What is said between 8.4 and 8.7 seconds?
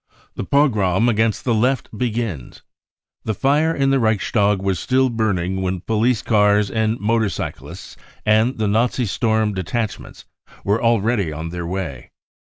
the